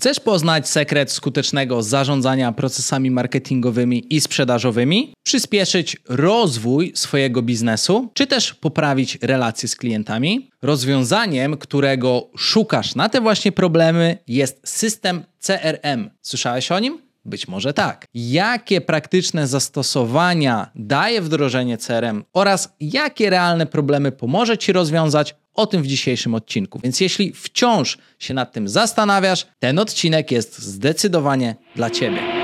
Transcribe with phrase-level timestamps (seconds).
[0.00, 8.54] Chcesz poznać sekret skutecznego zarządzania procesami marketingowymi i sprzedażowymi, przyspieszyć rozwój swojego biznesu, czy też
[8.54, 10.50] poprawić relacje z klientami?
[10.62, 16.10] Rozwiązaniem, którego szukasz na te właśnie problemy, jest system CRM.
[16.22, 16.98] Słyszałeś o nim?
[17.24, 18.06] Być może tak.
[18.14, 25.82] Jakie praktyczne zastosowania daje wdrożenie CRM oraz jakie realne problemy pomoże Ci rozwiązać, o tym
[25.82, 26.80] w dzisiejszym odcinku.
[26.82, 32.40] Więc jeśli wciąż się nad tym zastanawiasz, ten odcinek jest zdecydowanie dla Ciebie.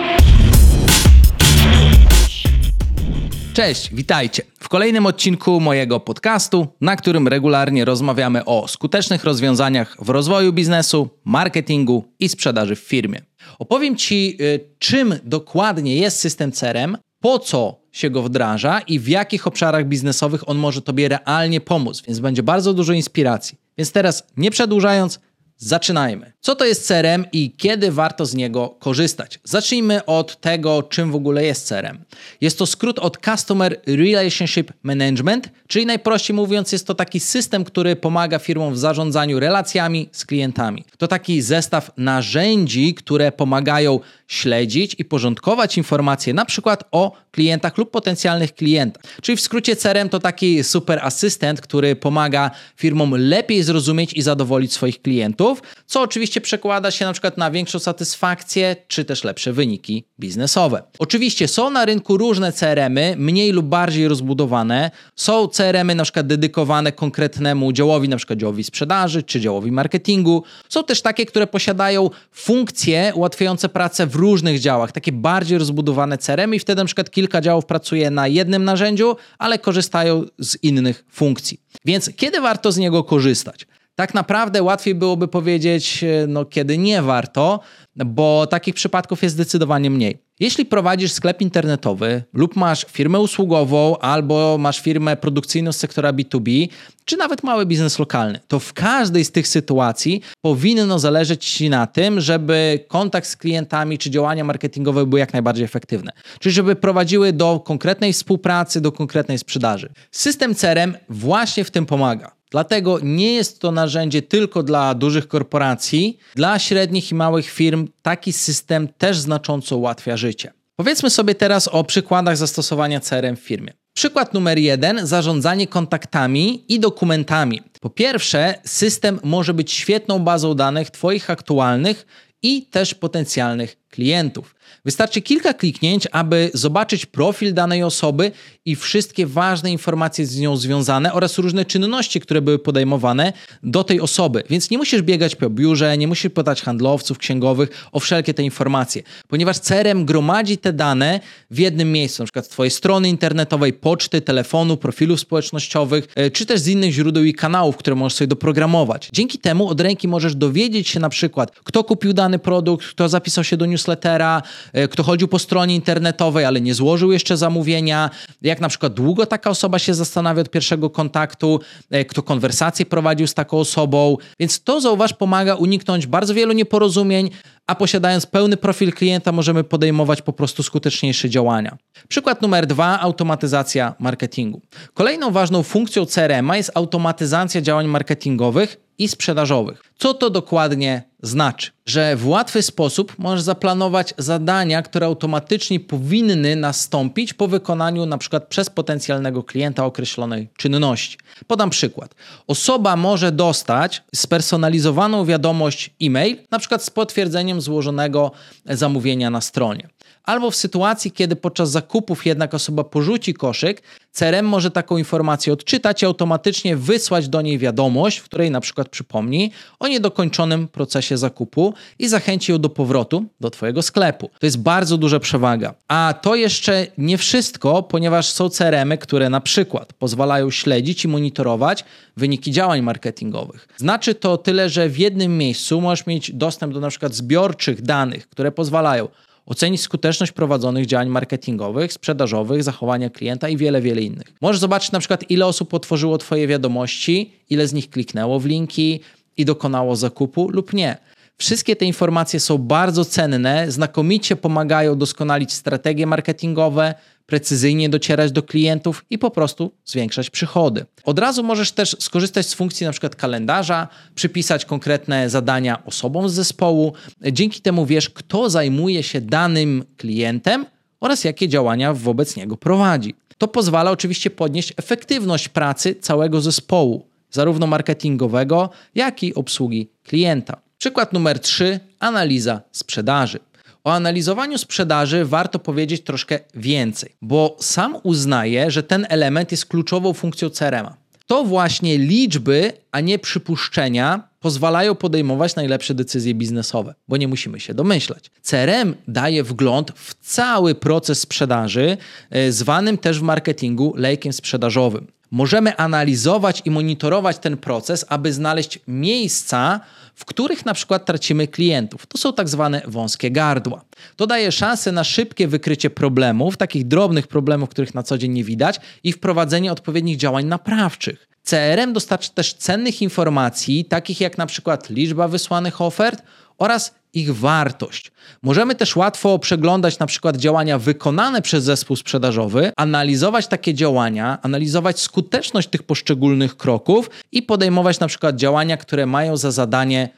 [3.55, 10.09] Cześć, witajcie w kolejnym odcinku mojego podcastu, na którym regularnie rozmawiamy o skutecznych rozwiązaniach w
[10.09, 13.21] rozwoju biznesu, marketingu i sprzedaży w firmie.
[13.59, 19.09] Opowiem Ci, y, czym dokładnie jest system CRM, po co się go wdraża i w
[19.09, 23.59] jakich obszarach biznesowych on może Tobie realnie pomóc, więc będzie bardzo dużo inspiracji.
[23.79, 25.21] Więc teraz, nie przedłużając,
[25.59, 26.33] Zaczynajmy.
[26.41, 29.39] Co to jest CRM i kiedy warto z niego korzystać?
[29.45, 31.99] Zacznijmy od tego, czym w ogóle jest CRM.
[32.41, 37.97] Jest to skrót od Customer Relationship Management, czyli najprościej mówiąc, jest to taki system, który
[37.97, 40.85] pomaga firmom w zarządzaniu relacjami z klientami.
[40.99, 47.91] To taki zestaw narzędzi, które pomagają śledzić i porządkować informacje na przykład o klientach lub
[47.91, 49.03] potencjalnych klientach.
[49.23, 54.73] Czyli w skrócie CRM to taki super asystent, który pomaga firmom lepiej zrozumieć i zadowolić
[54.73, 60.05] swoich klientów, co oczywiście przekłada się na przykład na większą satysfakcję czy też lepsze wyniki
[60.21, 60.83] biznesowe.
[60.99, 64.91] Oczywiście są na rynku różne CRM-y, mniej lub bardziej rozbudowane.
[65.17, 70.43] Są CRM-y na przykład dedykowane konkretnemu działowi, na przykład działowi sprzedaży czy działowi marketingu.
[70.69, 76.55] Są też takie, które posiadają funkcje ułatwiające pracę w różnych działach, takie bardziej rozbudowane CRM
[76.55, 81.61] i wtedy na przykład kilka działów pracuje na jednym narzędziu, ale korzystają z innych funkcji.
[81.85, 83.67] Więc kiedy warto z niego korzystać?
[83.97, 87.61] Tak naprawdę łatwiej byłoby powiedzieć, no kiedy nie warto,
[88.07, 90.19] bo takich przypadków jest zdecydowanie mniej.
[90.41, 96.69] Jeśli prowadzisz sklep internetowy lub masz firmę usługową albo masz firmę produkcyjną z sektora B2B,
[97.05, 101.87] czy nawet mały biznes lokalny, to w każdej z tych sytuacji powinno zależeć Ci na
[101.87, 106.13] tym, żeby kontakt z klientami czy działania marketingowe były jak najbardziej efektywne.
[106.41, 109.89] Czyli żeby prowadziły do konkretnej współpracy, do konkretnej sprzedaży.
[110.11, 112.36] System CRM właśnie w tym pomaga.
[112.57, 116.19] Dlatego nie jest to narzędzie tylko dla dużych korporacji.
[116.35, 120.53] Dla średnich i małych firm taki system też znacząco ułatwia życie.
[120.77, 123.73] Powiedzmy sobie teraz o przykładach zastosowania CRM w firmie.
[123.95, 127.63] Przykład numer jeden: zarządzanie kontaktami i dokumentami.
[127.81, 132.07] Po pierwsze, system może być świetną bazą danych Twoich aktualnych
[132.43, 134.55] i też potencjalnych klientów.
[134.85, 138.33] Wystarczy kilka kliknięć, aby zobaczyć profil danej osoby
[138.65, 143.33] i wszystkie ważne informacje z nią związane oraz różne czynności, które były podejmowane
[143.63, 144.43] do tej osoby.
[144.51, 149.03] Więc nie musisz biegać po biurze, nie musisz pytać handlowców, księgowych o wszelkie te informacje,
[149.29, 154.77] ponieważ CRM gromadzi te dane w jednym miejscu, przykład z Twojej strony internetowej, poczty, telefonu,
[154.77, 159.09] profilów społecznościowych, e, czy też z innych źródeł i kanałów, które możesz sobie doprogramować.
[159.13, 163.45] Dzięki temu od ręki możesz dowiedzieć się na przykład, kto kupił dany produkt, kto zapisał
[163.45, 164.43] się do newslettera,
[164.91, 168.11] kto chodził po stronie internetowej, ale nie złożył jeszcze zamówienia,
[168.43, 173.27] jak na przykład długo taka osoba się zastanawia od pierwszego kontaktu, e, kto konwersację prowadził
[173.27, 174.17] z taką osobą.
[174.41, 177.31] Więc to, zauważ, pomaga uniknąć bardzo wielu nieporozumień,
[177.67, 181.77] a posiadając pełny profil klienta możemy podejmować po prostu skuteczniejsze działania.
[182.09, 184.63] Przykład numer dwa, automatyzacja marketingu.
[184.95, 189.83] Kolejną ważną funkcją CRM jest automatyzacja działań marketingowych i sprzedażowych.
[189.99, 191.71] Co to dokładnie znaczy?
[191.87, 198.47] Że w łatwy sposób możesz zaplanować zadania, które automatycznie powinny nastąpić po wykonaniu na przykład
[198.47, 201.19] przez potencjalnego klienta określonej czynności.
[201.47, 202.15] Podam przykład.
[202.47, 208.33] Osoba może dostać spersonalizowaną wiadomość e-mail, przykład z potwierdzeniem złożonego
[208.65, 209.89] zamówienia na stronie.
[210.27, 213.83] Albo w sytuacji, kiedy podczas zakupów jednak osoba porzuci koszyk,
[214.13, 218.89] CRM może taką informację odczytać i automatycznie wysłać do niej wiadomość, w której na przykład
[218.89, 224.31] przypomni o niedokończonym procesie zakupu i zachęci ją do powrotu do Twojego sklepu.
[224.39, 225.75] To jest bardzo duża przewaga.
[225.89, 231.85] A to jeszcze nie wszystko, ponieważ są CRM-y, które na przykład pozwalają śledzić i monitorować
[232.17, 233.69] wyniki działań marketingowych.
[233.77, 238.29] Znaczy to tyle, że w jednym miejscu możesz mieć dostęp do na przykład zbiorczych danych,
[238.29, 239.09] które pozwalają
[239.47, 244.27] ocenić skuteczność prowadzonych działań marketingowych, sprzedażowych, zachowania klienta i wiele, wiele innych.
[244.41, 249.01] Możesz zobaczyć na przykład, ile osób otworzyło Twoje wiadomości, ile z nich kliknęło w linki
[249.37, 250.97] i dokonało zakupu lub nie.
[251.39, 256.95] Wszystkie te informacje są bardzo cenne, znakomicie pomagają doskonalić strategie marketingowe,
[257.27, 260.87] precyzyjnie docierać do klientów i po prostu zwiększać przychody.
[261.05, 263.11] Od razu możesz też skorzystać z funkcji np.
[263.11, 266.93] kalendarza, przypisać konkretne zadania osobom z zespołu.
[267.33, 270.67] Dzięki temu wiesz, kto zajmuje się danym klientem
[271.01, 273.15] oraz jakie działania wobec niego prowadzi.
[273.39, 280.61] To pozwala oczywiście podnieść efektywność pracy całego zespołu, zarówno marketingowego, jak i obsługi klienta.
[280.79, 283.39] Przykład numer 3: analiza sprzedaży.
[283.87, 290.13] O analizowaniu sprzedaży warto powiedzieć troszkę więcej, bo sam uznaję, że ten element jest kluczową
[290.13, 290.87] funkcją CRM.
[291.27, 297.75] To właśnie liczby, a nie przypuszczenia pozwalają podejmować najlepsze decyzje biznesowe, bo nie musimy się
[297.75, 298.31] domyślać.
[298.43, 301.97] CRM daje wgląd w cały proces sprzedaży,
[302.31, 305.07] e, zwanym też w marketingu lejkiem sprzedażowym.
[305.31, 309.81] Możemy analizować i monitorować ten proces, aby znaleźć miejsca,
[310.17, 312.07] w których na przykład tracimy klientów.
[312.07, 313.85] To są tak zwane wąskie gardła.
[314.17, 318.45] To daje szansę na szybkie wykrycie problemów, takich drobnych problemów, których na co dzień nie
[318.45, 321.29] widać, i wprowadzenie odpowiednich działań naprawczych.
[321.43, 326.23] CRM dostarcza też cennych informacji, takich jak na przykład liczba wysłanych ofert
[326.59, 328.13] oraz ich wartość.
[328.43, 335.01] Możemy też łatwo przeglądać na przykład działania wykonane przez zespół sprzedażowy, analizować takie działania, analizować
[335.01, 340.09] skuteczność tych poszczególnych kroków i podejmować na przykład działania, które mają za zadanie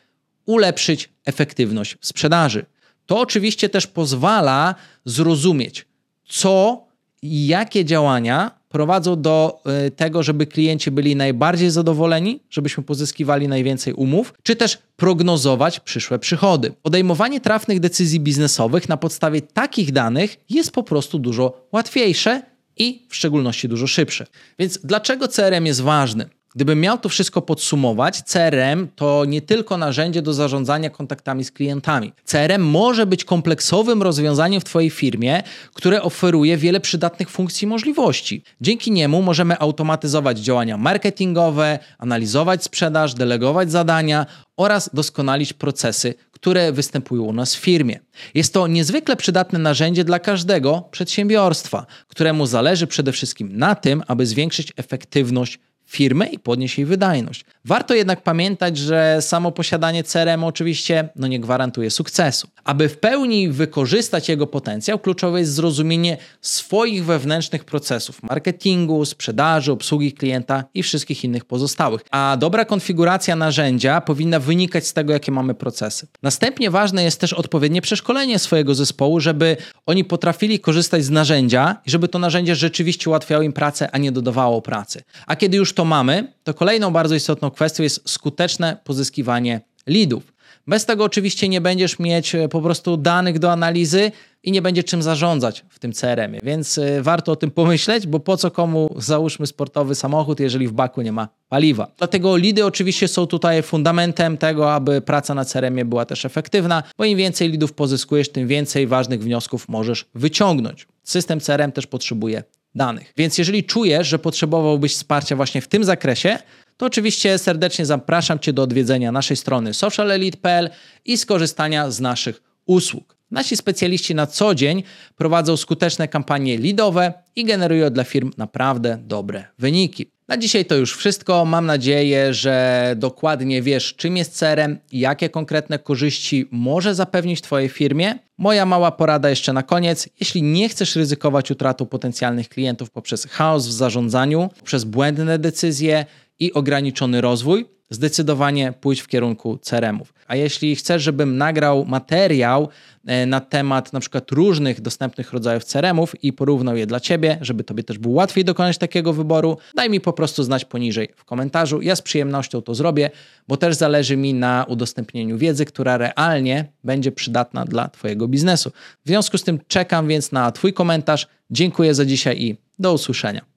[0.47, 2.67] ulepszyć efektywność sprzedaży.
[3.07, 4.75] To oczywiście też pozwala
[5.05, 5.87] zrozumieć,
[6.29, 6.85] co
[7.23, 13.95] i jakie działania prowadzą do y, tego, żeby klienci byli najbardziej zadowoleni, żebyśmy pozyskiwali najwięcej
[13.95, 16.73] umów, czy też prognozować przyszłe przychody.
[16.83, 22.43] Podejmowanie trafnych decyzji biznesowych na podstawie takich danych jest po prostu dużo łatwiejsze
[22.77, 24.27] i w szczególności dużo szybsze.
[24.59, 26.29] Więc dlaczego CRM jest ważny?
[26.59, 32.13] Gdybym miał to wszystko podsumować, CRM to nie tylko narzędzie do zarządzania kontaktami z klientami.
[32.25, 35.43] CRM może być kompleksowym rozwiązaniem w Twojej firmie,
[35.75, 38.43] które oferuje wiele przydatnych funkcji i możliwości.
[38.61, 44.27] Dzięki niemu możemy automatyzować działania marketingowe, analizować sprzedaż, delegować zadania
[44.57, 48.01] oraz doskonalić procesy, które występują u nas w firmie.
[48.35, 54.27] Jest to niezwykle przydatne narzędzie dla każdego przedsiębiorstwa, któremu zależy przede wszystkim na tym, aby
[54.27, 55.59] zwiększyć efektywność
[55.89, 57.45] firmy i podnieść jej wydajność.
[57.65, 62.49] Warto jednak pamiętać, że samo posiadanie CRM oczywiście no nie gwarantuje sukcesu.
[62.65, 70.13] Aby w pełni wykorzystać jego potencjał, kluczowe jest zrozumienie swoich wewnętrznych procesów marketingu, sprzedaży, obsługi
[70.13, 72.01] klienta i wszystkich innych pozostałych.
[72.11, 76.07] A dobra konfiguracja narzędzia powinna wynikać z tego, jakie mamy procesy.
[76.23, 79.57] Następnie ważne jest też odpowiednie przeszkolenie swojego zespołu, żeby
[79.87, 84.13] oni potrafili korzystać z narzędzia i żeby to narzędzie rzeczywiście ułatwiało im pracę, a nie
[84.13, 85.03] dodawało pracy.
[85.27, 90.33] A kiedy już to mamy, to kolejną bardzo istotną kwestią jest skuteczne pozyskiwanie leadów.
[90.67, 94.85] Bez tego oczywiście nie będziesz mieć e, po prostu danych do analizy i nie będzie
[94.85, 98.95] czym zarządzać w tym CRM-ie, więc e, warto o tym pomyśleć, bo po co komu
[98.97, 101.91] załóżmy sportowy samochód, jeżeli w baku nie ma paliwa.
[101.99, 107.05] Dlatego lidy oczywiście są tutaj fundamentem tego, aby praca na CRM-ie była też efektywna, bo
[107.05, 110.87] im więcej lidów pozyskujesz, tym więcej ważnych wniosków możesz wyciągnąć.
[111.03, 112.43] System CRM też potrzebuje
[112.75, 113.13] danych.
[113.17, 116.39] Więc jeżeli czujesz, że potrzebowałbyś wsparcia właśnie w tym zakresie,
[116.77, 120.71] to oczywiście serdecznie zapraszam Cię do odwiedzenia naszej strony socialelite.pl
[121.05, 123.17] i skorzystania z naszych usług.
[123.31, 124.83] Nasi specjaliści na co dzień
[125.17, 130.11] prowadzą skuteczne kampanie lidowe i generują dla firm naprawdę dobre wyniki.
[130.29, 131.45] Na dzisiaj to już wszystko.
[131.45, 137.69] Mam nadzieję, że dokładnie wiesz, czym jest CRM i jakie konkretne korzyści może zapewnić Twojej
[137.69, 138.19] firmie.
[138.39, 140.09] Moja mała porada jeszcze na koniec.
[140.21, 146.07] Jeśli nie chcesz ryzykować utratą potencjalnych klientów poprzez chaos w zarządzaniu, przez błędne decyzje
[146.41, 150.15] i ograniczony rozwój, zdecydowanie pójdź w kierunku CRM-ów.
[150.27, 152.69] A jeśli chcesz, żebym nagrał materiał
[153.07, 157.65] e, na temat na przykład różnych dostępnych rodzajów CRM-ów i porównał je dla Ciebie, żeby
[157.65, 161.83] Tobie też było łatwiej dokonać takiego wyboru, daj mi po prostu znać poniżej w komentarzu.
[161.83, 163.11] Ja z przyjemnością to zrobię,
[163.49, 168.71] bo też zależy mi na udostępnieniu wiedzy, która realnie będzie przydatna dla Twojego biznesu.
[169.05, 171.27] W związku z tym czekam więc na Twój komentarz.
[171.51, 173.49] Dziękuję za dzisiaj i do usłyszenia.